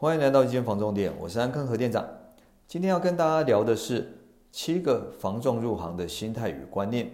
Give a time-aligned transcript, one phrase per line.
[0.00, 2.02] 欢迎来到一间房重店，我是安坑何店长。
[2.66, 4.16] 今天要跟大家聊的是
[4.50, 7.10] 七个房仲入行的心态与观念。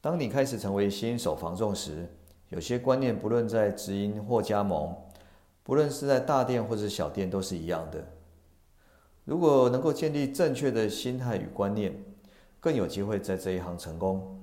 [0.00, 2.08] 当你开始成为新手房仲时，
[2.48, 4.96] 有些观念不论在直营或加盟，
[5.62, 8.02] 不论是在大店或者小店，都是一样的。
[9.26, 12.02] 如果能够建立正确的心态与观念，
[12.60, 14.42] 更有机会在这一行成功。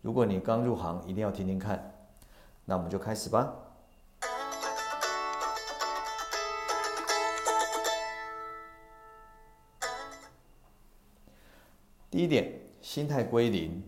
[0.00, 1.92] 如果你刚入行，一定要听听看。
[2.66, 3.52] 那我们就开始吧。
[12.12, 13.82] 第一点，心态归零。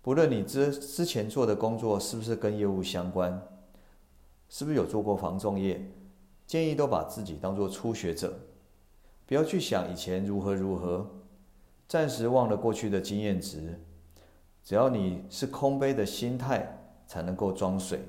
[0.00, 3.46] 不论你之之前做的工作是不是跟业务相关，
[4.48, 5.92] 是不是有做过防重业，
[6.46, 8.34] 建议都把自己当做初学者，
[9.26, 11.06] 不要去想以前如何如何，
[11.86, 13.78] 暂时忘了过去的经验值。
[14.64, 18.00] 只要你是空杯的心态，才能够装水。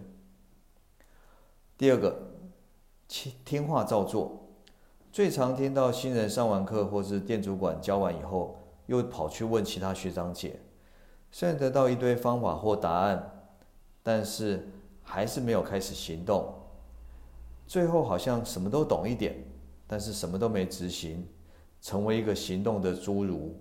[1.78, 2.18] 第二个，
[3.10, 4.46] 听听话照做。
[5.12, 8.59] 最常听到新人上完课或是店主管教完以后，
[8.90, 10.60] 又跑去问其他学长姐。
[11.32, 13.52] 虽然得到一堆方法或答案，
[14.02, 14.68] 但是
[15.04, 16.52] 还是没有开始行动。
[17.68, 19.36] 最后好像什么都懂一点，
[19.86, 21.28] 但是什么都没执行，
[21.80, 23.56] 成为一个行动的侏儒。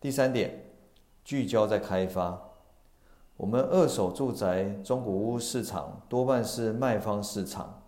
[0.00, 0.64] 第三点，
[1.24, 2.40] 聚焦在开发。
[3.36, 7.82] 我们二手住宅中古屋市场多半是卖方市场，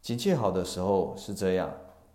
[0.00, 1.74] 景气好的时候是这样。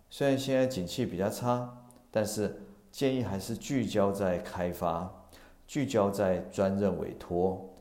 [0.10, 1.81] 虽然现在景气比较差，
[2.12, 2.62] 但是。
[2.92, 5.10] 建议还是聚焦在开发，
[5.66, 7.74] 聚焦在专任委托，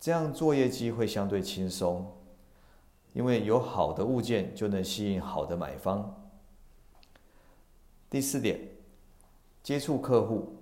[0.00, 2.10] 这样作业机会相对轻松，
[3.12, 6.26] 因为有好的物件就能吸引好的买方。
[8.08, 8.58] 第四点，
[9.62, 10.56] 接触客户，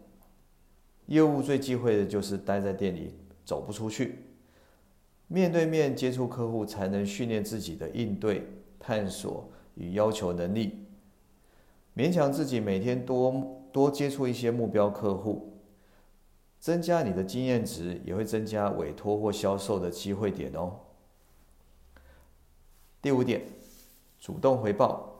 [1.06, 4.24] 业务最忌讳的就是待在店里走不出去，
[5.28, 8.44] 面对面接触客户才能训练自己的应对、
[8.80, 10.83] 探索与要求能力。
[11.96, 15.60] 勉强自己每天多多接触一些目标客户，
[16.58, 20.72] 增加你的经验值，也会增加委托或销售的机会点哦。
[23.00, 23.42] 第五点，
[24.18, 25.10] 主动回报。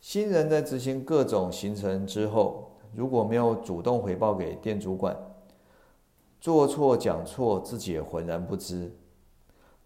[0.00, 5.16] 新人在执行各种行程之后，如果没有主动回报给店主管，
[6.40, 8.94] 做错讲错自己也浑然不知。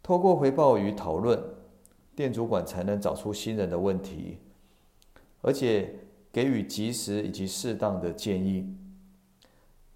[0.02, 1.42] 透过回报与讨论，
[2.16, 4.38] 店主管才能找出新人的问题。
[5.40, 5.94] 而且
[6.32, 8.74] 给予及时以及适当的建议。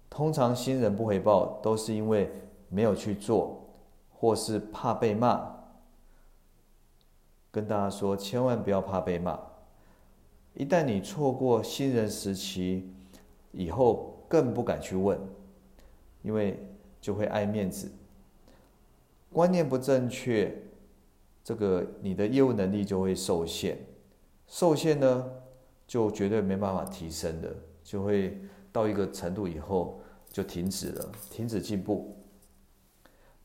[0.09, 2.31] 通常新人不回报，都是因为
[2.69, 3.65] 没有去做，
[4.11, 5.51] 或是怕被骂。
[7.51, 9.39] 跟大家说，千万不要怕被骂。
[10.53, 12.87] 一旦你错过新人时期，
[13.51, 15.19] 以后更不敢去问，
[16.21, 16.59] 因为
[17.01, 17.91] 就会爱面子。
[19.31, 20.55] 观念不正确，
[21.43, 23.77] 这个你的业务能力就会受限。
[24.53, 25.31] 受限呢，
[25.87, 27.51] 就绝对没办法提升的，
[27.83, 28.39] 就会
[28.71, 29.99] 到一个程度以后
[30.29, 32.15] 就停止了，停止进步。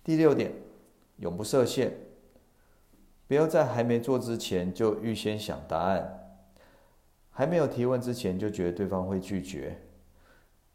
[0.04, 0.52] 第六点，
[1.16, 1.96] 永不设限，
[3.26, 6.36] 不要在还没做之前就预先想答案，
[7.30, 9.80] 还没有提问之前就觉得对方会拒绝，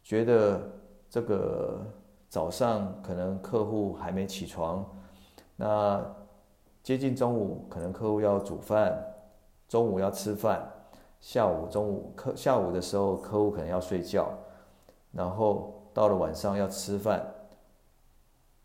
[0.02, 0.68] 觉得
[1.08, 1.86] 这个
[2.28, 4.84] 早上可能客户还没起床，
[5.54, 6.04] 那
[6.82, 9.00] 接近中午可能客户要煮饭。
[9.74, 10.64] 中午要吃饭，
[11.20, 14.32] 下午中午客下午的时候客户可能要睡觉，
[15.10, 17.20] 然后到了晚上要吃饭。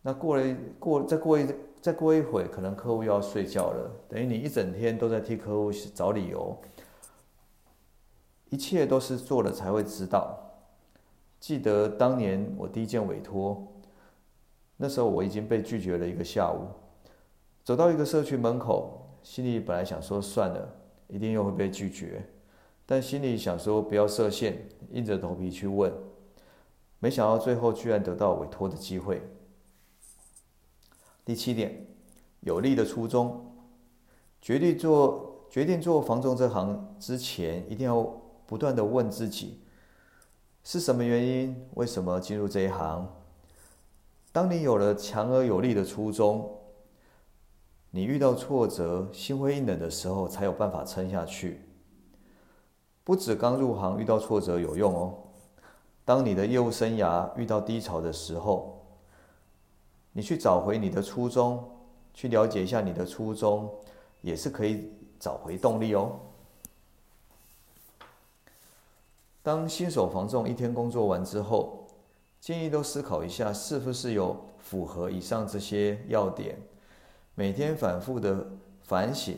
[0.04, 1.48] 那过了过再过一
[1.82, 3.90] 再过一会，可能客户又要睡觉了。
[4.08, 6.56] 等于你一整天都在替客户找理由，
[8.52, 10.38] 一切都是做了才会知道。
[11.40, 13.66] 记得当年我第一件委托，
[14.78, 16.68] 那时候我已经被拒绝了一个下午，
[17.64, 20.76] 走到一个社区门口，心里本来想说算了。
[21.10, 22.24] 一定又会被拒绝，
[22.86, 25.92] 但心里想说不要设限，硬着头皮去问，
[27.00, 29.22] 没想到最后居然得到委托的机会。
[31.26, 31.88] 第七点，
[32.42, 33.44] 有利的初衷，
[34.40, 38.04] 决定做决定做房仲这行之前，一定要
[38.46, 39.60] 不断的问自己，
[40.64, 43.12] 是什么原因，为什么进入这一行？
[44.32, 46.56] 当你有了强而有力的初衷。
[47.92, 51.62] 你遇到挫折、心灰意冷的时候，才有办法撑下去。
[53.04, 55.18] 不止刚入行遇到挫折有用哦。
[56.06, 58.86] 当你的业务生涯遇到低潮的时候，
[60.12, 61.64] 你去找回你的初衷，
[62.14, 63.70] 去了解一下你的初衷，
[64.22, 66.20] 也是可以找回动力哦。
[69.42, 71.88] 当新手房仲一天工作完之后，
[72.40, 76.56] 建议都思考一下，是不是有符合以上这些要点。
[77.40, 78.46] 每天反复的
[78.82, 79.38] 反省，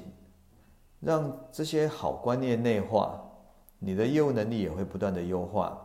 [1.01, 3.21] 让这些好观念内化，
[3.77, 5.79] 你的业务能力也会不断的优化。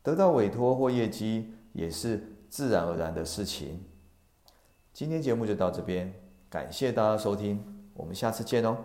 [0.00, 3.84] 得到委托或业绩也是自然而然的事情。
[4.92, 6.14] 今天节目就到这边，
[6.48, 7.60] 感谢大家收听，
[7.92, 8.76] 我们下次见哦。